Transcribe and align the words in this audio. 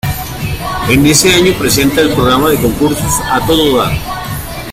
En 0.89 1.05
ese 1.05 1.31
año 1.31 1.53
presenta 1.59 2.01
el 2.01 2.09
programa 2.11 2.49
de 2.49 2.59
concursos, 2.59 3.19
A 3.29 3.39
todo 3.45 3.77
dar. 3.77 3.91